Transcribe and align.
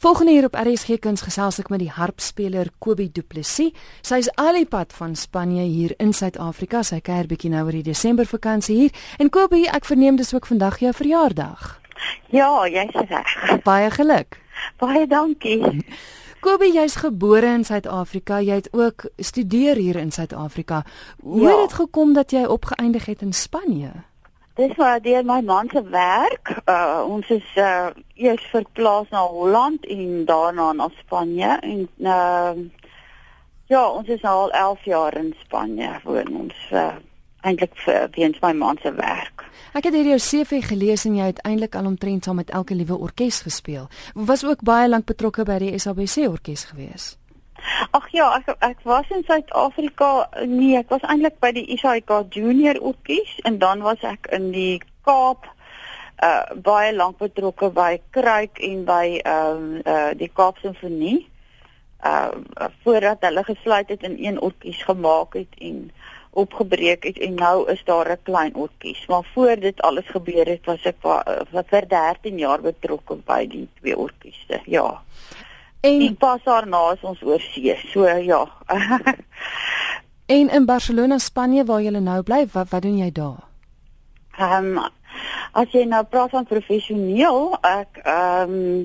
Volgende 0.00 0.32
hier 0.32 0.44
op 0.44 0.54
RSG 0.56 0.96
Kuns 0.98 1.20
gesels 1.20 1.58
ek 1.60 1.68
met 1.68 1.82
die 1.82 1.90
harpspeler 1.92 2.70
Kobie 2.80 3.10
Du 3.12 3.20
Plessis. 3.20 3.74
Sy 4.00 4.16
is 4.22 4.30
alipad 4.40 4.94
van 4.96 5.12
Spanje 5.16 5.66
hier 5.68 5.92
in 6.00 6.14
Suid-Afrika. 6.16 6.80
Sy 6.88 7.02
kuier 7.04 7.28
bietjie 7.28 7.50
nou 7.52 7.66
oor 7.66 7.76
die 7.76 7.84
Desember 7.84 8.24
vakansie 8.24 8.76
hier. 8.78 8.94
En 9.20 9.28
Kobie, 9.28 9.66
ek 9.68 9.84
verneem 9.84 10.16
dis 10.16 10.32
ook 10.32 10.48
vandag 10.48 10.78
jou 10.80 10.94
verjaardag. 10.96 11.66
Ja, 12.32 12.48
jy's 12.72 12.96
reg. 13.10 13.34
Baie 13.66 13.90
geluk. 13.92 14.40
Baie 14.80 15.04
dankie. 15.06 15.84
Kobie, 16.40 16.72
jy's 16.72 16.96
gebore 17.02 17.52
in 17.58 17.66
Suid-Afrika. 17.68 18.40
Jy 18.40 18.56
het 18.62 18.70
ook 18.72 19.04
studeer 19.20 19.76
hier 19.76 20.00
in 20.00 20.12
Suid-Afrika. 20.16 20.80
Hoe 21.20 21.42
Ja. 21.42 21.50
het 21.50 21.68
dit 21.68 21.76
gekom 21.76 22.14
dat 22.16 22.30
jy 22.32 22.44
opgeëindig 22.48 23.04
het 23.04 23.20
in 23.20 23.32
Spanje? 23.36 23.92
Dis 24.60 24.76
maar 24.76 25.00
deur 25.00 25.24
my 25.24 25.40
man 25.40 25.68
se 25.72 25.82
werk. 25.82 26.50
Uh 26.68 27.04
ons 27.08 27.28
is 27.32 27.46
uh 27.56 27.88
eers 28.14 28.44
verplaas 28.52 29.08
na 29.08 29.22
Holland 29.24 29.86
en 29.86 30.24
daarna 30.24 30.72
na 30.72 30.88
Spanje 30.98 31.56
en 31.60 31.88
uh 31.98 32.52
ja, 33.66 33.88
ons 33.88 34.08
is 34.08 34.20
nou 34.20 34.34
al 34.42 34.50
11 34.50 34.84
jaar 34.84 35.16
in 35.16 35.34
Spanje 35.44 35.94
woon 36.04 36.36
ons 36.42 36.58
uh 36.72 36.92
eintlik 37.40 37.72
vir 37.86 38.10
weens 38.18 38.40
my 38.44 38.52
man 38.52 38.76
se 38.82 38.92
werk. 38.92 39.46
Ek 39.72 39.86
het 39.88 39.96
hierdie 39.96 40.12
jou 40.12 40.20
CV 40.20 40.60
gelees 40.66 41.06
en 41.08 41.16
jy 41.16 41.30
het 41.30 41.40
eintlik 41.48 41.78
al 41.78 41.88
omtrent 41.88 42.28
saam 42.28 42.36
met 42.42 42.52
elke 42.52 42.76
liewe 42.76 42.98
orkes 42.98 43.40
gespeel. 43.46 43.88
Was 44.14 44.44
ook 44.44 44.60
baie 44.60 44.88
lank 44.92 45.08
betrokke 45.08 45.48
by 45.48 45.56
die 45.62 45.78
SABC 45.78 46.28
orkes 46.28 46.68
gewees. 46.74 47.14
Ag 47.90 48.08
ja, 48.12 48.26
ek 48.38 48.54
ek 48.58 48.82
was 48.82 49.08
in 49.10 49.24
Suid-Afrika. 49.26 50.28
Nee, 50.46 50.76
ek 50.78 50.88
was 50.90 51.00
eintlik 51.02 51.38
by 51.40 51.52
die 51.52 51.66
ISAK 51.76 52.10
Junior 52.30 52.78
Orkies 52.80 53.38
en 53.44 53.58
dan 53.58 53.82
was 53.82 54.02
ek 54.02 54.26
in 54.32 54.50
die 54.52 54.80
Kaap 55.04 55.46
uh 56.22 56.44
baie 56.54 56.92
lank 56.92 57.16
betrokke 57.18 57.70
by 57.72 58.00
Kruik 58.12 58.58
en 58.60 58.84
by 58.84 59.20
ehm 59.24 59.56
um, 59.56 59.80
uh 59.86 60.10
die 60.14 60.28
Kaap 60.28 60.58
Simfonie. 60.60 61.26
Uh 62.04 62.28
voordat 62.84 63.20
hulle 63.20 63.44
gesluit 63.44 63.88
het 63.88 64.02
en 64.02 64.16
een 64.24 64.40
orkies 64.40 64.82
gemaak 64.82 65.34
het 65.34 65.56
en 65.58 65.90
opgebreek 66.30 67.04
het 67.04 67.18
en 67.18 67.34
nou 67.34 67.70
is 67.72 67.82
daar 67.84 68.10
'n 68.12 68.22
klein 68.22 68.54
orkies. 68.54 69.06
Maar 69.06 69.24
voor 69.34 69.56
dit 69.60 69.80
alles 69.80 70.06
gebeur 70.06 70.46
het, 70.46 70.64
was 70.64 70.82
ek 70.84 70.96
wa- 71.02 71.24
uh, 71.28 71.62
vir 71.70 71.88
13 71.88 72.38
jaar 72.38 72.60
betrokke 72.60 73.16
by 73.16 73.46
die 73.46 73.68
twee 73.80 73.96
orkieste. 73.98 74.60
Ja. 74.64 75.02
En 75.80 76.00
En 76.00 76.16
pas 76.16 76.42
daarna 76.44 76.92
is 76.92 77.00
ons 77.00 77.22
oor 77.22 77.40
see. 77.40 77.76
So 77.92 78.08
ja. 78.08 78.48
en 80.36 80.50
in 80.50 80.64
Barcelona, 80.64 81.18
Spanje 81.18 81.64
waar 81.64 81.82
jy 81.82 81.90
nou 81.90 82.22
bly, 82.22 82.46
wat 82.52 82.68
wat 82.68 82.82
doen 82.82 82.98
jy 82.98 83.12
daar? 83.12 83.46
Ehm 84.38 84.76
um, 84.78 84.88
as 85.52 85.72
jy 85.74 85.82
nou 85.84 86.04
praat 86.04 86.30
van 86.30 86.46
professioneel, 86.46 87.56
ek 87.66 88.02
ehm 88.04 88.58
um, 88.58 88.84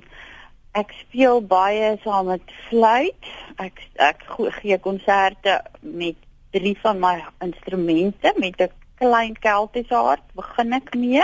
ek 0.76 0.92
speel 1.00 1.40
baie 1.48 1.94
saam 2.04 2.32
met 2.32 2.56
fluit. 2.70 3.28
Ek 3.64 3.84
ek 3.96 4.26
gee 4.62 4.80
konserte 4.80 5.62
met 5.80 6.18
drie 6.56 6.76
van 6.80 7.00
my 7.00 7.16
instrumente 7.44 8.34
met 8.40 8.60
'n 8.62 8.72
klein 9.00 9.36
keltiese 9.40 9.96
harp 9.96 10.24
begin 10.36 10.74
ek 10.74 10.96
mee 10.96 11.24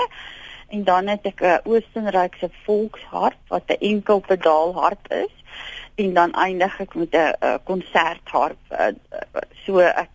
en 0.72 0.84
dan 0.84 1.08
het 1.08 1.26
ek 1.26 1.42
'n 1.42 1.62
Oostenrykse 1.68 2.50
volksharp 2.66 3.40
wat 3.48 3.68
'n 3.68 3.84
enkel 3.92 4.20
pedaal 4.20 4.74
harp 4.74 5.12
is 5.12 5.36
en 5.96 6.14
dan 6.14 6.32
eindig 6.34 6.80
ek 6.80 6.96
met 6.96 7.14
'n 7.16 7.34
'n 7.42 7.60
konsertharp. 7.64 8.60
Uh, 8.72 8.88
uh, 9.12 9.42
So 9.66 9.80
ek 9.80 10.10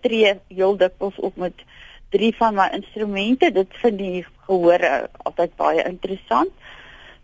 tree 0.00 0.40
heel 0.48 0.76
dikwels 0.76 1.18
op 1.18 1.36
met 1.36 1.54
drie 2.10 2.34
van 2.36 2.54
my 2.54 2.68
instrumente. 2.72 3.52
Dit 3.52 3.68
vind 3.82 3.98
die 3.98 4.26
gehoor 4.46 5.08
altyd 5.22 5.56
baie 5.56 5.84
interessant. 5.84 6.50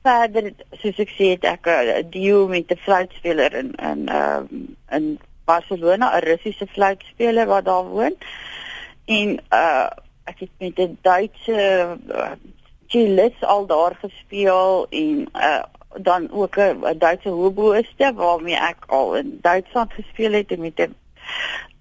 Verder 0.05 0.53
soos 0.83 0.99
ek 0.99 1.13
sê 1.17 1.31
het 1.35 1.45
ek 1.45 1.67
'n 1.67 2.11
duo 2.11 2.47
met 2.49 2.71
'n 2.71 2.85
fluitspeler 2.87 3.55
in 3.55 3.75
in 3.75 4.09
um, 4.15 4.77
in 4.91 5.19
Barcelona, 5.45 6.17
'n 6.17 6.25
Russiese 6.25 6.67
fluitspeler 6.67 7.47
wat 7.47 7.65
daar 7.65 7.85
woon. 7.85 8.17
En 9.05 9.41
uh 9.51 9.91
ek 10.25 10.39
het 10.39 10.51
met 10.59 10.79
'n 10.79 10.99
Duitse 11.03 11.99
uh, 12.09 12.31
cellist 12.87 13.45
al 13.45 13.67
daar 13.67 13.97
gespeel 14.01 14.87
en 14.91 15.29
uh 15.35 15.63
dan 15.97 16.31
ook 16.31 16.57
'n 16.57 16.85
'n 16.85 16.99
Duitse 16.99 17.29
hoboïste 17.29 18.13
waarmee 18.15 18.57
ek 18.57 18.85
al 18.87 19.17
in 19.17 19.39
Duitsland 19.41 19.93
gespeel 19.93 20.33
het 20.33 20.51
en 20.51 20.61
met 20.61 20.79
'n 20.79 20.95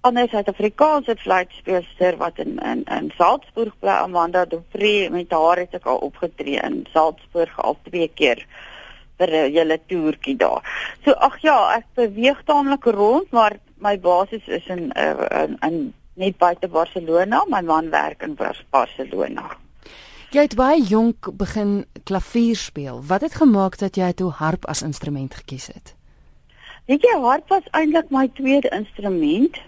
ander 0.00 0.28
Suid-Afrikaanse 0.28 1.16
fluitspeelster 1.16 2.16
wat 2.16 2.38
in 2.38 2.58
in 2.58 2.84
in 2.84 3.12
Salzburg 3.16 3.78
bly 3.78 3.90
Amanda 3.90 4.44
Dupré 4.44 5.08
met 5.10 5.30
haar 5.30 5.56
het 5.56 5.74
ek 5.74 5.86
al 5.86 5.96
opgetree 5.96 6.60
in 6.60 6.86
Salzburg 6.92 7.60
al 7.60 7.76
twee 7.82 8.08
keer 8.08 8.46
vir 9.18 9.28
'n 9.28 9.52
hele 9.52 9.80
toertjie 9.86 10.36
daar. 10.36 10.62
So 11.04 11.10
ag 11.10 11.38
ja, 11.40 11.76
ek 11.76 11.86
beweeg 11.94 12.42
taamlik 12.44 12.84
rond, 12.84 13.30
maar 13.30 13.56
my 13.76 14.00
basis 14.00 14.46
is 14.46 14.66
in 14.66 14.92
uh, 14.96 15.42
in, 15.42 15.56
in 15.60 15.94
net 16.14 16.38
buite 16.38 16.68
Barcelona. 16.68 17.44
My 17.48 17.60
man 17.60 17.90
werk 17.90 18.22
in 18.22 18.34
Bar- 18.34 18.64
Barcelona. 18.70 19.56
Jy 20.34 20.42
het 20.48 20.56
baie 20.58 20.82
jonk 20.82 21.28
begin 21.38 21.84
klavier 22.02 22.56
speel. 22.56 23.02
Wat 23.06 23.20
het 23.22 23.34
gemaak 23.38 23.78
dat 23.78 23.96
jy 23.96 24.12
toe 24.12 24.30
harp 24.30 24.64
as 24.66 24.82
instrument 24.82 25.34
gekies 25.34 25.66
het? 25.70 25.94
Weet 26.86 27.02
jy, 27.06 27.12
harp 27.22 27.48
was 27.48 27.68
eintlik 27.70 28.10
my 28.10 28.26
tweede 28.34 28.68
instrument. 28.74 29.60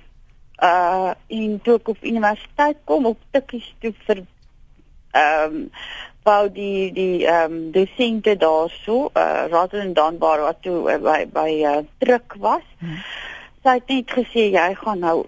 Uh 0.62 1.12
en 1.28 1.60
toe 1.62 1.76
ek 1.76 1.88
op 1.88 2.02
universiteit 2.02 2.82
kom 2.84 3.06
op 3.06 3.20
tikkies 3.30 3.68
toe 3.80 3.92
vir 4.08 4.24
ehm 5.12 5.54
um, 5.54 5.70
wou 6.26 6.48
die 6.50 6.90
die 6.92 7.26
ehm 7.26 7.52
um, 7.52 7.70
dosente 7.72 8.34
daarso, 8.36 9.10
uh 9.14 9.46
Razel 9.52 9.80
en 9.80 9.92
Danbar 9.94 10.40
wat 10.40 10.62
toe 10.62 10.90
uh, 10.90 10.98
by 10.98 11.26
by 11.30 11.50
uh, 11.62 11.78
druk 11.98 12.34
was. 12.42 12.66
Hmm. 12.78 12.98
Sy 13.66 13.72
het 13.80 13.88
net 13.90 14.12
gesê 14.14 14.42
jy 14.54 14.66
gaan 14.78 15.00
nou 15.02 15.24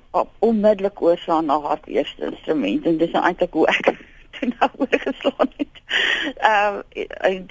onmiddellik 0.47 1.01
oorslaan 1.03 1.49
na 1.51 1.57
haar 1.65 1.81
eerste 1.91 2.29
instrument 2.29 2.85
en 2.87 3.01
dis 3.01 3.11
nou 3.11 3.23
eintlik 3.27 3.57
hoe 3.59 3.65
ek 3.73 3.89
toe 4.37 4.51
nou 4.53 4.69
oorgeslaan 4.85 5.51
het. 5.57 5.81
Ehm 6.37 6.79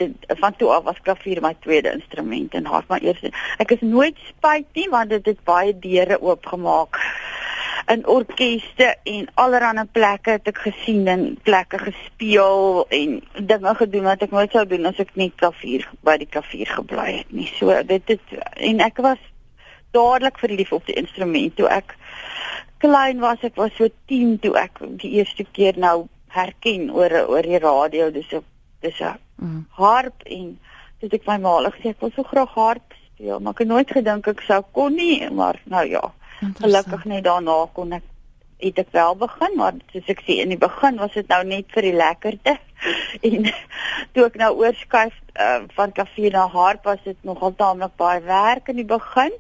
uh, 0.06 0.38
van 0.40 0.56
toe 0.56 0.72
af 0.72 0.88
was 0.88 1.04
klavier 1.04 1.44
my 1.44 1.52
tweede 1.60 1.92
instrument 1.92 2.56
en 2.56 2.72
haar 2.72 2.88
my 2.88 3.02
eerste. 3.04 3.34
Ek 3.60 3.76
is 3.76 3.84
nooit 3.84 4.16
spyt 4.30 4.72
nie 4.80 4.88
want 4.96 5.12
dit 5.12 5.28
het 5.34 5.44
baie 5.44 5.76
deure 5.76 6.22
oopgemaak 6.22 7.04
in 7.92 8.08
orkeste 8.08 8.96
en 9.04 9.28
allerlei 9.34 9.88
plekke 9.92 10.40
het 10.40 10.48
ek 10.56 10.66
gesien 10.72 11.08
en 11.12 11.30
plekke 11.44 11.84
gespeel 11.84 12.86
en 12.88 13.22
dinge 13.36 13.80
gedoen 13.84 14.14
wat 14.14 14.24
ek 14.24 14.32
nooit 14.32 14.56
sou 14.56 14.64
doen 14.68 14.88
as 14.88 15.04
ek 15.04 15.18
net 15.20 15.36
klavier 15.36 15.84
by 16.08 16.16
die 16.24 16.32
klavier 16.32 16.78
gebly 16.80 17.18
het 17.18 17.34
nie. 17.36 17.52
So 17.60 17.76
dit 17.96 18.16
het 18.16 18.40
en 18.56 18.88
ek 18.88 19.04
was 19.04 19.34
dadelik 19.92 20.40
verlief 20.40 20.72
op 20.72 20.86
die 20.86 20.96
instrument 20.96 21.56
toe 21.56 21.68
ek 21.70 21.96
klein 22.78 23.20
was. 23.20 23.38
Ek 23.42 23.56
was 23.56 23.72
so 23.78 23.88
10 24.08 24.40
toe 24.40 24.56
ek 24.58 24.80
die 25.02 25.12
eerste 25.18 25.46
keer 25.52 25.78
nou 25.78 26.08
herken 26.28 26.92
oor 26.92 27.12
oor 27.28 27.42
die 27.42 27.60
radio. 27.60 28.12
Dis 28.12 28.32
'n 28.34 28.44
dis 28.82 29.00
'n 29.02 29.18
Mm. 29.38 29.66
harp 29.78 30.24
en 30.26 30.60
dit 31.00 31.14
ek 31.14 31.28
my 31.28 31.38
ma 31.38 31.50
al 31.50 31.70
gesê 31.72 31.90
ek 31.90 32.02
wil 32.02 32.12
so 32.16 32.24
graag 32.24 32.50
harp 32.56 32.94
speel, 33.14 33.40
maar 33.40 33.54
ek 33.54 33.60
het 33.60 33.68
nooit 33.68 33.92
gedink 33.92 34.28
ek 34.28 34.42
sou 34.42 34.64
kon 34.72 34.96
nie, 34.96 35.30
maar 35.30 35.60
nou 35.66 35.86
ja. 35.86 36.12
Gelukkig 36.62 37.06
net 37.06 37.24
daarna 37.24 37.68
kon 37.74 37.94
ek 37.94 38.04
het 38.58 38.78
ek 38.82 38.92
wel 38.92 39.16
begin, 39.16 39.56
maar 39.56 39.74
soos 39.94 40.10
ek 40.14 40.22
sê 40.26 40.40
in 40.42 40.50
die 40.50 40.58
begin 40.58 40.98
was 40.98 41.14
dit 41.14 41.28
nou 41.30 41.44
net 41.46 41.66
vir 41.76 41.82
die 41.92 41.98
lekkerte. 41.98 42.58
En 43.26 43.48
toe 44.14 44.26
ek 44.28 44.36
nou 44.38 44.52
oorskuif 44.60 45.14
uh, 45.42 45.64
van 45.74 45.92
klavier 45.98 46.36
na 46.36 46.46
harp 46.54 46.86
was 46.86 47.00
dit 47.04 47.18
nogal 47.26 47.56
taamlik 47.58 47.96
baie 47.98 48.22
werk 48.22 48.70
in 48.70 48.78
die 48.78 48.86
begin 48.86 49.34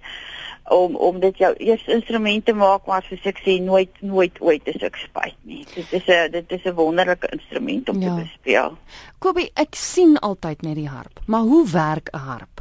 om 0.73 0.95
om 0.95 1.19
dit 1.19 1.38
jou 1.38 1.51
eerste 1.53 1.94
instrument 1.94 2.45
te 2.45 2.53
maak, 2.57 2.88
maar 2.89 3.06
soos 3.07 3.23
ek 3.29 3.39
sê 3.45 3.59
nooit 3.63 4.01
nooit 4.01 4.41
ooit 4.41 4.66
is 4.67 4.81
ek 4.83 4.97
spyt 5.00 5.38
nie. 5.47 5.63
Dit 5.75 5.94
is 5.94 6.07
'n 6.07 6.31
dit 6.31 6.51
is 6.51 6.66
'n 6.66 6.75
wonderlike 6.75 7.29
instrument 7.31 7.89
om 7.89 8.01
Ja. 8.01 8.16
te 8.16 8.22
bespeel. 8.22 8.77
Kobie, 9.19 9.51
ek 9.56 9.75
sien 9.75 10.17
altyd 10.17 10.61
net 10.61 10.75
die 10.75 10.89
harp, 10.89 11.19
maar 11.27 11.41
hoe 11.45 11.67
werk 11.69 12.09
'n 12.13 12.17
harp? 12.17 12.57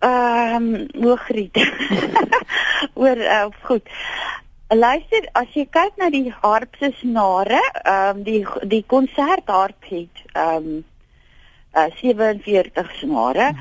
Ehm, 0.00 0.74
um, 0.74 0.86
Hoogriet. 1.02 1.56
Oor 3.00 3.16
uh, 3.16 3.46
goed. 3.62 3.88
Luister, 4.70 5.26
as 5.34 5.48
jy 5.54 5.64
kyk 5.66 5.96
na 5.98 6.10
die 6.10 6.30
harp 6.30 6.76
se 6.78 6.92
snare, 7.00 7.58
ehm 7.84 8.16
um, 8.18 8.22
die 8.22 8.44
die 8.70 8.84
konsertharp 8.86 9.88
het 9.90 10.22
ehm 10.32 10.56
um, 10.56 10.84
uh, 11.74 11.88
47 12.00 12.94
snare. 13.00 13.52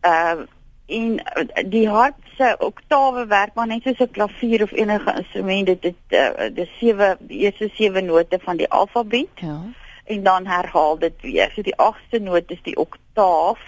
Ehm 0.00 0.40
uh, 0.40 0.46
en 0.86 1.14
uh, 1.18 1.62
die 1.66 1.88
harp 1.90 2.18
se 2.36 2.56
oktawe 2.58 3.26
werk 3.26 3.54
maar 3.54 3.66
net 3.66 3.82
soos 3.82 3.98
'n 3.98 4.10
klavier 4.10 4.62
of 4.62 4.72
enige 4.72 5.14
instrument. 5.16 5.66
Dit 5.66 5.82
het 5.82 6.04
uh, 6.10 6.54
die 6.54 6.70
sewe 6.78 7.16
die 7.20 7.38
eerste 7.38 7.68
sewe 7.74 8.00
note 8.00 8.38
van 8.42 8.56
die 8.56 8.68
alfabet 8.70 9.28
Ja. 9.34 9.60
en 10.04 10.22
dan 10.22 10.46
herhaal 10.46 10.98
dit 10.98 11.14
weer. 11.22 11.50
So 11.54 11.62
die 11.62 11.76
agste 11.76 12.18
noot 12.18 12.50
is 12.50 12.62
die 12.62 12.76
oktaaf. 12.76 13.58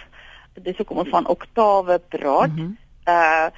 Dis 0.62 0.76
hoekom 0.76 0.98
ons 0.98 1.08
van 1.08 1.26
oktawe 1.26 2.00
praat. 2.08 2.54
Mhm. 2.54 2.70
Uh 3.08 3.48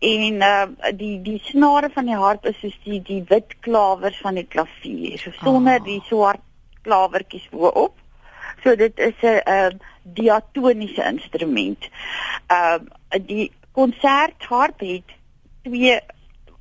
en 0.00 0.42
uh 0.42 0.92
die 0.96 1.22
die 1.22 1.38
snare 1.44 1.90
van 1.94 2.06
die 2.06 2.16
harp 2.16 2.46
is 2.50 2.58
soos 2.60 2.76
die 2.84 3.00
die 3.02 3.22
wit 3.28 3.56
klawers 3.60 4.18
van 4.24 4.34
die 4.40 4.46
klavier. 4.46 5.18
So 5.18 5.30
sonder 5.42 5.78
Ah. 5.80 5.84
die 5.84 6.00
swart 6.08 6.40
klawertjies 6.82 7.48
bo-op. 7.50 7.94
So 8.62 8.76
dit 8.76 8.98
is 8.98 9.14
'n 9.22 9.40
uh, 9.46 9.70
diatoniese 10.02 11.04
instrument. 11.04 11.88
Uh, 12.50 12.78
die 13.26 13.52
konsertharp 13.72 14.80
het 14.80 15.16
twee 15.62 16.00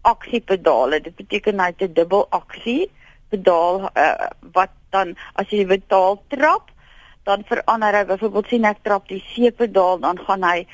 aksiepedale. 0.02 1.02
Dit 1.02 1.16
beteken 1.16 1.60
hy 1.60 1.66
het 1.66 1.82
'n 1.82 1.94
dubbel 1.94 2.28
aksie 2.30 2.92
pedaal 3.30 3.90
uh, 3.94 4.28
wat 4.54 4.70
dan 4.90 5.16
as 5.34 5.50
jy 5.50 5.64
die 5.64 5.78
pedaal 5.78 6.22
trap, 6.28 6.72
dan 7.24 7.44
verander 7.46 7.94
hy 7.94 8.06
byvoorbeeld 8.06 8.48
sien 8.48 8.66
ek 8.66 8.82
trap 8.84 9.08
die 9.08 9.22
C-pedaal 9.34 10.00
dan 10.00 10.18
gaan 10.26 10.44
hy 10.44 10.66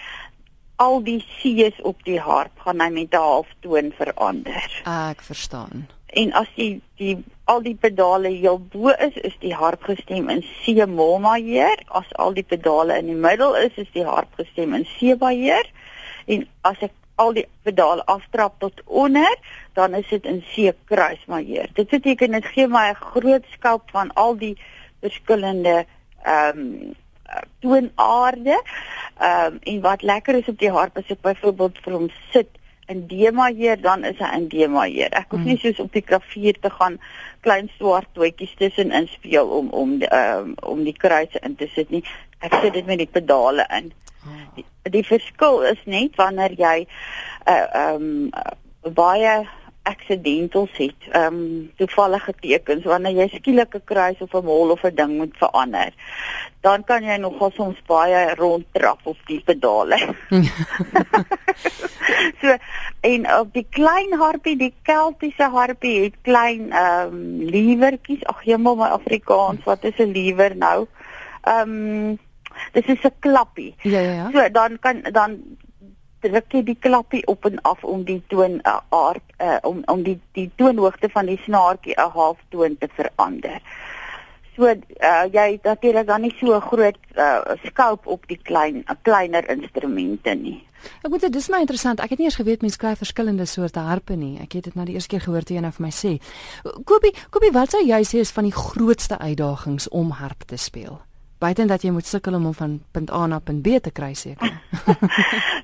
al 0.75 1.04
die 1.04 1.19
C's 1.39 1.81
op 1.81 2.04
die 2.04 2.19
harp 2.19 2.60
gaan 2.66 2.81
hy 2.81 2.89
met 2.89 3.13
'n 3.13 3.18
halftoon 3.18 3.92
verander. 3.98 4.81
Ek 4.86 5.22
verstaan. 5.22 5.88
En 6.07 6.33
as 6.33 6.48
jy 6.56 6.81
die 6.95 7.24
al 7.44 7.62
die 7.62 7.75
pedale 7.75 8.30
heel 8.30 8.60
bo 8.60 8.89
is, 8.89 9.16
is 9.16 9.36
die 9.39 9.54
harp 9.54 9.83
gestem 9.83 10.30
in 10.30 10.42
C 10.42 10.86
mol 10.88 11.19
majeur. 11.19 11.77
As 11.88 12.13
al 12.13 12.33
die 12.33 12.44
pedale 12.44 12.98
in 12.98 13.06
die 13.06 13.22
middel 13.27 13.56
is, 13.56 13.72
is 13.75 13.92
die 13.94 14.06
harp 14.06 14.31
gestem 14.39 14.74
in 14.74 14.86
C 14.86 15.16
majeur. 15.19 15.68
En 16.25 16.48
as 16.62 16.80
ek 16.80 16.92
al 17.16 17.33
die 17.33 17.45
pedale 17.63 18.06
aftrap 18.12 18.60
tot 18.60 18.81
onder, 18.86 19.38
dan 19.74 19.94
is 19.94 20.07
dit 20.10 20.25
in 20.25 20.42
C 20.54 20.74
kruis 20.86 21.21
majeur. 21.31 21.69
Dit 21.74 21.89
beteken 21.89 22.31
dit 22.31 22.45
gee 22.45 22.68
my 22.68 22.89
'n 22.89 22.95
groot 22.95 23.45
skalk 23.51 23.83
van 23.92 24.13
al 24.13 24.38
die 24.38 24.57
verskillende 25.01 25.86
ehm 26.24 26.60
um, 26.60 26.95
toonaarde. 27.60 28.62
Ehm 29.19 29.54
um, 29.54 29.60
en 29.63 29.81
wat 29.81 30.01
lekker 30.01 30.36
is 30.36 30.48
op 30.48 30.60
die 30.60 30.72
harp 30.72 30.98
is 30.98 31.10
ek 31.13 31.22
byvoorbeeld 31.22 31.77
vir 31.83 31.94
hom 31.94 32.10
sit 32.31 32.50
in 32.88 33.07
D 33.07 33.31
majeur 33.33 33.81
dan 33.81 34.04
is 34.04 34.19
hy 34.22 34.31
in 34.38 34.48
D 34.50 34.68
majeur. 34.69 35.10
Ek 35.18 35.31
hoef 35.31 35.42
nie 35.42 35.56
hmm. 35.56 35.63
soos 35.63 35.80
op 35.80 35.94
die 35.94 36.04
klavier 36.06 36.57
te 36.62 36.69
gaan 36.69 37.00
klein 37.45 37.69
swart 37.77 38.10
toetjies 38.13 38.54
tussen 38.60 38.92
inspeel 38.92 39.50
om 39.60 39.69
om 39.69 39.98
ehm 40.01 40.39
um, 40.39 40.56
om 40.75 40.83
die 40.83 40.98
kruise 40.98 41.39
in 41.42 41.56
te 41.56 41.69
sit 41.74 41.89
nie. 41.89 42.04
Ek 42.39 42.54
sit 42.62 42.74
dit 42.74 42.86
met 42.86 43.01
die 43.01 43.12
pedale 43.12 43.66
in. 43.78 43.92
Die, 44.56 44.66
die 44.89 45.06
verskil 45.06 45.62
is 45.69 45.81
net 45.86 46.16
wanneer 46.21 46.54
jy 46.57 46.78
'n 46.86 46.88
uh, 47.50 47.66
ehm 47.81 48.10
um, 48.33 48.94
baie 48.94 49.45
accidentals 49.85 50.71
het, 50.77 51.09
ehm 51.11 51.33
um, 51.33 51.71
toevallige 51.77 52.33
tekens 52.41 52.85
wanneer 52.89 53.19
jy 53.21 53.27
skielik 53.33 53.75
'n 53.75 53.83
kruis 53.85 54.19
of 54.19 54.33
'n 54.33 54.45
mol 54.45 54.71
of 54.73 54.83
'n 54.83 54.95
ding 54.95 55.17
moet 55.17 55.37
verander. 55.37 55.93
Dan 56.61 56.83
kan 56.83 57.03
jy 57.03 57.17
nogal 57.17 57.51
soms 57.51 57.81
baie 57.85 58.35
rondtrap 58.35 58.99
op 59.03 59.17
die 59.25 59.41
pedale. 59.45 59.99
so 62.41 62.57
en 63.01 63.29
op 63.39 63.53
die 63.53 63.67
klein 63.69 64.13
harpie, 64.13 64.57
die 64.57 64.73
keltiese 64.81 65.49
harpie 65.53 66.03
het 66.03 66.17
klein 66.21 66.71
ehm 66.71 67.13
um, 67.13 67.45
liewertjies. 67.53 68.25
Ag 68.25 68.43
jemmel 68.43 68.75
my 68.75 68.89
Afrikaans, 68.97 69.63
wat 69.63 69.83
is 69.83 69.97
'n 69.97 70.11
liewer 70.11 70.55
nou? 70.55 70.87
Ehm 71.41 71.69
um, 71.69 72.19
dis 72.71 72.85
is 72.85 73.03
'n 73.03 73.19
klappie. 73.19 73.75
Ja 73.81 73.99
ja 73.99 74.13
ja. 74.13 74.29
So 74.33 74.51
dan 74.51 74.79
kan 74.79 75.01
dan 75.11 75.57
druk 76.25 76.54
jy 76.54 76.62
die 76.66 76.77
klappie 76.81 77.24
op 77.31 77.45
en 77.50 77.62
af 77.69 77.83
om 77.83 78.04
die 78.07 78.22
toon 78.31 78.60
uh, 78.63 78.80
aard 78.95 79.24
uh, 79.39 79.57
om 79.63 79.81
om 79.92 80.04
die 80.06 80.18
die 80.38 80.50
toonhoogte 80.60 81.10
van 81.13 81.30
die 81.31 81.39
snaartjie 81.45 81.95
'n 81.95 82.12
halftoon 82.13 82.77
te 82.77 82.89
verander. 82.98 83.62
So 84.56 84.68
uh, 84.68 85.25
jy 85.31 85.60
natuurlik 85.63 86.07
dan 86.07 86.22
nie 86.22 86.36
so 86.39 86.60
groot 86.60 86.98
uh, 87.16 87.42
scope 87.63 88.10
op 88.10 88.27
die 88.27 88.39
klein 88.44 88.83
'n 88.88 88.98
kleiner 89.01 89.50
instrumente 89.50 90.33
nie. 90.33 90.63
Ek 91.04 91.10
moet 91.10 91.22
dit 91.22 91.33
dis 91.33 91.50
my 91.50 91.60
interessant. 91.60 92.00
Ek 92.00 92.10
het 92.10 92.19
nie 92.19 92.28
eers 92.28 92.42
geweet 92.42 92.62
mense 92.62 92.78
skryf 92.78 92.98
verskillende 92.98 93.45
soorte 93.45 93.80
harpe 93.80 94.16
nie. 94.16 94.39
Ek 94.39 94.54
het 94.54 94.63
dit 94.63 94.75
nou 94.75 94.86
die 94.86 94.94
eerste 94.94 95.10
keer 95.10 95.21
gehoor 95.21 95.44
toe 95.44 95.60
nou 95.60 95.71
vir 95.71 95.86
my 95.86 95.92
sê. 95.92 96.21
Kobie, 96.83 97.13
Kobie, 97.30 97.51
wat 97.51 97.71
sou 97.71 97.81
jy 97.81 98.04
sê 98.04 98.19
is 98.19 98.31
van 98.31 98.44
die 98.44 98.54
grootste 98.54 99.18
uitdagings 99.18 99.89
om 99.89 100.12
harp 100.12 100.44
te 100.45 100.57
speel? 100.57 101.01
buiten 101.38 101.68
dat 101.68 101.81
jy 101.81 101.92
moet 101.92 102.07
sukkel 102.07 102.33
om 102.33 102.50
hom 102.50 102.54
van 102.54 102.80
punt 102.92 103.12
A 103.12 103.25
na 103.25 103.39
punt 103.39 103.62
B 103.62 103.80
te 103.81 103.92
kry 103.92 104.13
seker. 104.13 104.55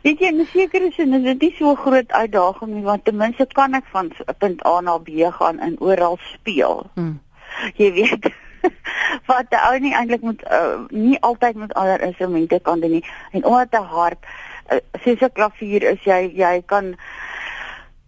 Weet 0.04 0.20
jy, 0.20 0.30
in 0.32 0.46
sekere 0.52 0.92
sin 0.96 1.14
is 1.18 1.24
dit 1.24 1.42
nie 1.42 1.56
so 1.58 1.72
'n 1.72 1.82
groot 1.84 2.12
uitdaging 2.12 2.72
nie 2.74 2.84
want 2.84 3.06
ten 3.06 3.18
minste 3.18 3.46
kan 3.54 3.74
ek 3.74 3.86
van 3.92 4.12
punt 4.38 4.66
A 4.66 4.80
na 4.82 4.98
B 4.98 5.10
gaan 5.40 5.60
en 5.60 5.80
oral 5.80 6.18
speel. 6.34 6.90
Hmm. 6.96 7.20
Jy 7.76 7.92
weet 7.94 8.32
wat 9.30 9.50
die 9.50 9.60
ou 9.60 9.76
nie 9.80 9.94
eintlik 9.94 10.22
moet 10.22 10.44
uh, 10.52 10.86
nie 10.90 11.20
altyd 11.20 11.56
met 11.56 11.74
ander 11.74 12.02
instrumente 12.02 12.60
kan 12.60 12.80
doen 12.80 12.92
nie. 12.92 13.06
En 13.32 13.46
omdat 13.46 13.74
'n 13.74 13.92
harp 13.94 14.26
uh, 14.72 14.80
soos 15.04 15.22
'n 15.22 15.32
klavier 15.34 15.84
is 15.84 16.04
jy 16.04 16.32
jy 16.36 16.64
kan 16.66 16.96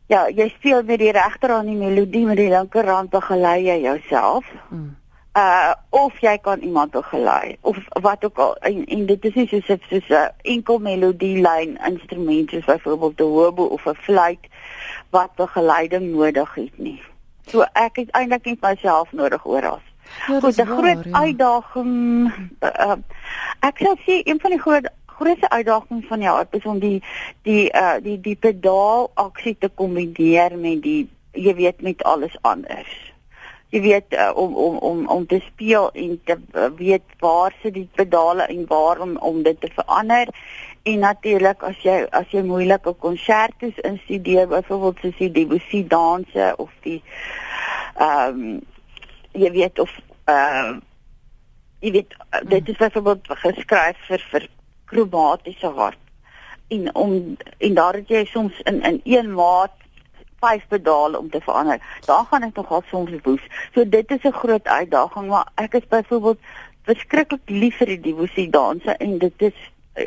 ja, 0.08 0.28
jy 0.28 0.50
speel 0.50 0.84
met 0.84 1.00
die 1.00 1.12
regterhand 1.12 1.68
die 1.68 1.78
melodie 1.78 2.26
met 2.26 2.38
die 2.38 2.50
linkerhand 2.50 3.10
begelei 3.10 3.64
jy 3.64 3.80
jouself. 3.82 4.46
Hmm 4.70 5.03
uh 5.34 5.74
of 5.90 6.20
jy 6.22 6.38
kan 6.38 6.60
iemand 6.60 6.92
begelei 6.92 7.58
of 7.62 7.78
wat 8.02 8.26
ook 8.26 8.38
al 8.38 8.56
en, 8.56 8.86
en 8.86 9.06
dit 9.06 9.26
is 9.26 9.34
nie 9.34 9.48
soos 9.48 9.66
soos 9.90 10.10
'n 10.10 10.30
enkel 10.42 10.78
melodielyn 10.78 11.78
instrument 11.90 12.50
soos 12.50 12.66
byvoorbeeld 12.66 13.20
'n 13.20 13.24
hobo 13.24 13.64
of 13.64 13.86
'n 13.86 13.96
fluit 13.96 14.46
wat 15.10 15.36
begeleiding 15.36 16.12
nodig 16.12 16.54
het 16.56 16.78
nie. 16.78 17.02
So 17.46 17.66
ek 17.74 17.96
het 17.96 18.12
eintlik 18.12 18.46
net 18.46 18.62
myself 18.62 19.12
nodig 19.12 19.46
oral. 19.46 19.80
Ja, 20.28 20.40
Goed, 20.40 20.58
'n 20.58 20.66
groot 20.66 21.04
ja. 21.04 21.12
uitdaging 21.12 22.32
uh, 22.62 22.96
ek 23.60 23.78
sou 23.78 23.96
sê 24.06 24.22
een 24.24 24.40
van 24.40 24.52
die 24.52 24.60
groot 24.60 24.90
grootste 25.06 25.50
uitdagings 25.50 26.08
van 26.08 26.22
jou 26.22 26.46
is 26.52 26.66
om 26.66 26.80
die 26.80 27.04
die 27.42 27.72
uh 27.74 27.98
die 28.02 28.22
die 28.22 28.36
pedaal 28.36 29.12
aksie 29.14 29.56
te 29.60 29.70
kombineer 29.70 30.58
met 30.58 30.82
die 30.82 31.10
jy 31.32 31.56
weet 31.56 31.82
met 31.82 32.04
alles 32.04 32.38
anders 32.42 33.13
jy 33.74 33.82
weet 33.82 34.14
uh, 34.14 34.30
om 34.38 34.54
om 34.56 34.76
om 34.78 35.06
om 35.10 35.26
te 35.26 35.40
speel 35.42 35.90
en 35.98 36.20
te 36.26 36.36
uh, 36.54 36.68
weet 36.78 37.16
waar 37.20 37.56
se 37.62 37.72
die 37.74 37.88
pedale 37.96 38.46
en 38.46 38.68
waar 38.70 39.02
om 39.02 39.18
om 39.18 39.42
dit 39.44 39.60
te 39.62 39.70
verander. 39.74 40.30
En 40.84 41.00
natuurlik 41.00 41.64
as 41.64 41.80
jy 41.82 42.04
as 42.12 42.30
jy 42.36 42.44
moeilike 42.46 42.94
konsertes 43.02 43.80
instudeer 43.90 44.48
byvoorbeeld 44.52 45.02
soos 45.02 45.18
die 45.18 45.32
Debussy 45.32 45.82
danse 45.88 46.54
of 46.58 46.70
die 46.86 47.02
ehm 47.98 48.44
um, 48.46 48.62
jy 49.34 49.50
weet 49.58 49.80
of 49.80 49.92
ehm 50.30 50.74
uh, 50.76 50.78
jy 51.82 51.98
weet 51.98 52.14
uh, 52.20 52.46
dit 52.50 52.70
is 52.70 52.78
byvoorbeeld 52.78 53.32
geskryf 53.46 54.08
vir 54.08 54.28
vir 54.32 54.50
kromatiese 54.86 55.74
hart. 55.80 56.02
En 56.70 56.94
om 56.96 57.16
en 57.58 57.74
daar 57.74 57.98
het 57.98 58.10
jy 58.10 58.26
soms 58.30 58.60
in 58.70 58.84
in 58.86 59.02
een 59.04 59.34
maat 59.34 59.83
vyf 60.44 60.68
pedale 60.68 61.20
om 61.20 61.30
te 61.30 61.42
verander. 61.42 61.82
Daar 62.06 62.26
gaan 62.30 62.48
ek 62.50 62.60
nogal 62.60 62.84
soms 62.92 63.16
woes. 63.24 63.44
So 63.74 63.88
dit 63.90 64.12
is 64.12 64.24
'n 64.24 64.40
groot 64.44 64.68
uitdaging, 64.68 65.28
maar 65.28 65.48
ek 65.56 65.74
is 65.74 65.88
byvoorbeeld 65.88 66.40
verskriklik 66.84 67.50
lief 67.50 67.78
vir 67.80 67.94
die 67.96 68.02
devosie 68.12 68.50
danse 68.50 68.96
en 69.06 69.18
dit 69.18 69.48
is 69.50 69.60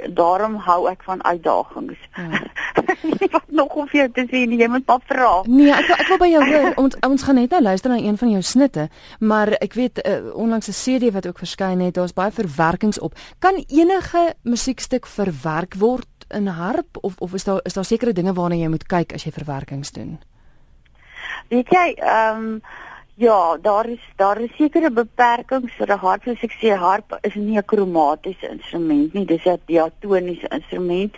daarom 0.09 0.57
hou 0.57 0.89
ek 0.91 1.03
van 1.07 1.25
uitdagings. 1.25 1.99
Ja. 2.17 2.43
Wat 3.35 3.45
nog 3.47 3.75
of 3.75 3.93
jy 3.93 4.09
te 4.13 4.27
sien, 4.31 4.53
jy 4.59 4.67
moet 4.69 4.87
maar 4.87 5.03
vra. 5.07 5.31
Nee, 5.47 5.71
ek 5.71 5.93
ek 5.95 6.09
wil 6.11 6.19
by 6.19 6.31
jou 6.31 6.43
hoor. 6.49 6.73
Ons 6.83 6.99
ons 7.07 7.27
gaan 7.29 7.39
net 7.39 7.55
nou 7.55 7.63
luister 7.63 7.93
na 7.93 7.99
een 8.03 8.19
van 8.19 8.33
jou 8.35 8.43
snitte, 8.43 8.89
maar 9.21 9.55
ek 9.61 9.79
weet 9.79 10.03
uh, 10.03 10.35
onlangs 10.35 10.69
'n 10.69 10.77
CD 10.77 11.13
wat 11.15 11.27
ook 11.27 11.39
verskyn 11.39 11.81
het, 11.81 11.95
daar's 11.95 12.17
baie 12.17 12.35
verwerkings 12.35 12.99
op. 12.99 13.15
Kan 13.39 13.63
enige 13.69 14.35
musiekstuk 14.43 15.07
verwerk 15.07 15.79
word 15.79 16.11
in 16.35 16.47
harp 16.47 16.99
of 17.01 17.15
of 17.19 17.35
is 17.35 17.45
daar 17.45 17.61
is 17.63 17.73
daar 17.73 17.85
sekere 17.85 18.13
dinge 18.13 18.35
waarna 18.35 18.57
jy 18.57 18.69
moet 18.69 18.87
kyk 18.87 19.15
as 19.15 19.25
jy 19.25 19.33
verwerkings 19.33 19.93
doen? 19.93 20.19
Weet 21.49 21.71
jy, 21.71 21.95
ehm 22.03 22.43
um, 22.43 22.63
ja, 23.17 23.57
daar 23.57 23.89
is 23.89 24.01
daar 24.17 24.41
is 24.41 24.57
sekere 24.57 24.91
beperkings 24.91 25.73
vir 25.79 25.93
'n 25.93 25.99
harp, 25.99 26.23
soos 26.23 26.43
ek 26.43 26.53
sê, 26.61 26.77
harp 26.77 27.19
is 27.23 27.35
nie 27.35 27.57
'n 27.57 27.65
kromatiese 27.65 28.49
instrument 28.51 29.15
nie, 29.15 29.25
dis 29.25 29.45
'n 29.45 29.61
diatoniese 29.67 30.49
instrument. 30.49 31.15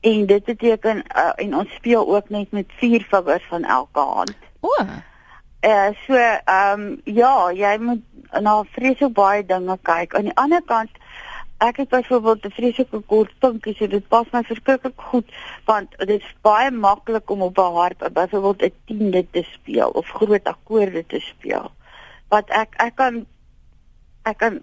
En 0.00 0.26
dit 0.26 0.44
beteken 0.44 0.96
uh, 1.16 1.32
en 1.36 1.54
ons 1.56 1.74
speel 1.74 2.14
ook 2.14 2.28
net 2.28 2.50
met 2.52 2.66
vier 2.78 3.06
vingers 3.10 3.44
van 3.48 3.64
elke 3.64 4.00
hand. 4.00 4.36
O. 4.60 4.68
Eh 5.60 5.70
uh, 5.70 5.90
so 6.06 6.14
ehm 6.14 6.80
um, 6.80 7.00
ja, 7.04 7.50
jy 7.52 7.76
moet 7.80 8.02
na 8.40 8.62
vreeslik 8.62 9.12
baie 9.12 9.46
dinge 9.46 9.78
kyk. 9.82 10.14
Aan 10.14 10.28
die 10.30 10.36
ander 10.36 10.62
kant 10.62 10.90
ek 11.58 11.76
het 11.76 11.88
byvoorbeeld 11.88 12.44
'n 12.44 12.50
vreeslike 12.50 13.00
kort 13.06 13.32
pinkie, 13.38 13.74
so 13.74 13.86
dit 13.86 14.08
pas 14.08 14.26
my 14.32 14.42
verskriklik 14.42 15.00
goed 15.10 15.28
want 15.64 15.98
dit 15.98 16.20
is 16.20 16.34
baie 16.42 16.70
maklik 16.70 17.30
om 17.30 17.42
op 17.42 17.58
'n 17.58 17.74
harp 17.74 18.08
byvoorbeeld 18.12 18.62
'n 18.62 18.74
tiende 18.86 19.26
te 19.30 19.42
speel 19.42 19.88
of 19.88 20.06
groot 20.08 20.44
akkoorde 20.44 21.06
te 21.06 21.20
speel. 21.20 21.70
Wat 22.28 22.48
ek 22.48 22.74
ek 22.76 22.94
kan 22.94 23.26
ek 24.22 24.38
kan 24.38 24.62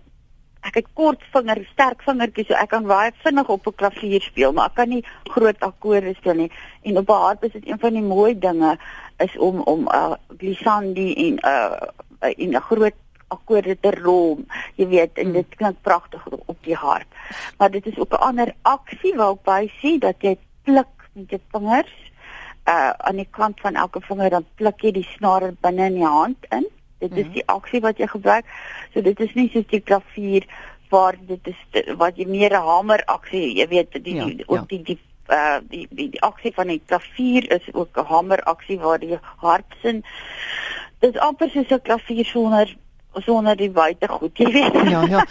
ek 0.61 0.75
het 0.75 0.87
kort 0.93 1.21
vinger, 1.33 1.67
sterk 1.71 2.01
vingertjies, 2.01 2.47
so 2.47 2.53
ek 2.53 2.69
kan 2.69 2.85
baie 2.87 3.11
vinnig 3.23 3.47
op 3.49 3.67
'n 3.67 3.75
klavier 3.75 4.21
speel, 4.21 4.53
maar 4.53 4.65
ek 4.65 4.75
kan 4.75 4.89
nie 4.89 5.05
groot 5.23 5.59
akkoorde 5.59 6.13
speel 6.13 6.33
nie. 6.33 6.51
En 6.81 6.97
op 6.97 7.09
'n 7.09 7.21
harp 7.25 7.43
is 7.43 7.51
dit 7.51 7.67
een 7.67 7.79
van 7.79 7.93
die 7.93 8.01
mooi 8.01 8.39
dinge 8.39 8.77
is 9.17 9.37
om 9.37 9.59
om 9.59 9.81
'n 9.81 9.95
uh, 9.95 10.13
glissandi 10.37 11.13
en 11.13 11.33
'n 11.33 11.39
uh, 12.23 12.31
in 12.35 12.55
'n 12.55 12.61
groot 12.61 12.93
akkoorde 13.27 13.77
te 13.79 13.91
rol. 13.91 14.39
Jy 14.75 14.87
weet, 14.87 15.17
en 15.17 15.31
dit 15.31 15.55
klink 15.57 15.81
pragtig 15.81 16.25
op 16.27 16.44
die 16.65 16.75
harp. 16.75 17.07
Maar 17.57 17.72
dit 17.72 17.86
is 17.86 17.98
ook 17.98 18.13
'n 18.13 18.25
ander 18.29 18.53
aksie 18.62 19.15
waarby 19.15 19.72
sê 19.81 19.98
dat 20.00 20.15
jy 20.19 20.38
pluk 20.63 21.10
met 21.13 21.29
jou 21.29 21.41
vingers 21.51 21.95
uh 22.65 22.93
aan 22.98 23.15
die 23.15 23.27
kant 23.31 23.60
van 23.62 23.75
elke 23.75 24.01
vinger 24.01 24.29
dan 24.29 24.45
pluk 24.55 24.81
jy 24.81 24.91
die 24.91 25.07
snare 25.15 25.53
binne 25.62 25.86
in 25.86 25.93
die 25.93 26.05
hand 26.05 26.45
in. 26.50 26.65
Dit 27.00 27.12
is 27.12 27.24
hmm. 27.24 27.34
die 27.34 27.48
aksie 27.48 27.81
wat 27.81 27.98
jy 27.98 28.07
gebruik. 28.07 28.45
So 28.93 29.01
dit 29.01 29.19
is 29.19 29.34
nie 29.34 29.50
soos 29.53 29.67
die 29.67 29.81
klavier 29.81 30.48
waar 30.89 31.17
dit 31.27 31.48
is 31.48 31.84
wat 31.98 32.17
jy 32.17 32.25
meer 32.25 32.53
'n 32.53 32.65
hamer 32.69 33.03
aksie, 33.05 33.57
jy 33.57 33.67
weet 33.67 34.03
die 34.03 34.15
Ja, 34.15 34.25
die 34.25 34.38
ja. 34.38 34.43
ook 34.48 34.69
die 34.69 34.81
die 34.84 35.00
uh 35.29 35.60
die 35.69 35.88
die, 35.89 36.10
die 36.10 36.22
aksie 36.22 36.53
van 36.53 36.67
die 36.67 36.81
klavier 36.86 37.51
is 37.51 37.74
ook 37.74 37.98
'n 37.98 38.05
hamer 38.05 38.43
aksie 38.43 38.79
waar 38.79 39.00
die 39.00 39.19
hartsin 39.38 40.03
dis 41.00 41.17
amper 41.17 41.50
soos 41.50 41.72
'n 41.72 41.81
klavier 41.81 42.25
sonder 42.25 42.75
sonder 43.24 43.55
die 43.55 43.69
buitegoed, 43.69 44.38
jy 44.38 44.51
weet. 44.57 44.74
Ja, 44.89 45.03
ja. 45.07 45.25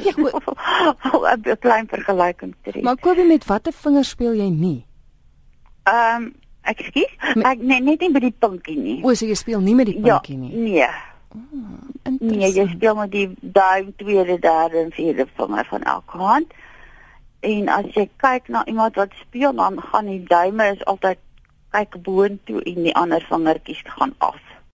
Om 1.12 1.24
'n 1.24 1.58
klein 1.60 1.86
vergelyking 1.88 2.54
hê. 2.62 2.80
Maar 2.82 2.96
Kobie 2.96 3.26
met 3.26 3.44
watter 3.44 3.72
vingers 3.72 4.08
speel 4.08 4.34
jy 4.34 4.48
nie? 4.50 4.86
Ehm 5.84 6.22
um, 6.22 6.32
ek 6.62 6.80
skiet. 6.80 7.10
Ek 7.44 7.58
nee, 7.60 7.80
net 7.80 8.00
nie 8.00 8.10
by 8.12 8.20
die 8.20 8.34
pinkie 8.38 8.76
nie. 8.78 9.00
O, 9.04 9.14
so 9.14 9.26
jy 9.26 9.34
speel 9.34 9.60
nie 9.60 9.74
met 9.74 9.86
die 9.86 9.98
ja, 10.00 10.18
pinkie 10.18 10.36
nie. 10.36 10.54
nee. 10.56 10.88
Nee, 12.20 12.50
jy 12.52 12.66
speel 12.70 12.94
met 12.94 13.10
die 13.10 13.26
duim, 13.40 13.92
tweede, 13.96 14.38
derde 14.38 14.78
en 14.78 14.92
vierde 14.92 15.26
vinger 15.36 15.66
van 15.66 15.82
elke 15.82 16.18
hand. 16.18 16.52
En 17.40 17.68
as 17.68 17.84
jy 17.94 18.08
kyk 18.16 18.48
na 18.48 18.64
iemand 18.70 18.94
wat 18.94 19.12
speel, 19.20 19.52
dan 19.52 19.80
gaan 19.80 20.06
die 20.06 20.22
duime 20.24 20.70
is 20.72 20.84
altyd 20.84 21.18
kyk 21.74 21.98
boontoe 22.06 22.62
en 22.62 22.82
die 22.86 22.94
ander 22.94 23.24
vingertjies 23.28 23.82
gaan 23.84 24.14
af. 24.18 24.38